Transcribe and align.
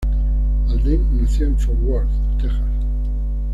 Alden 0.67 1.07
nació 1.21 1.45
en 1.45 1.59
Fort 1.59 1.77
Worth, 1.83 2.09
Texas. 2.39 2.65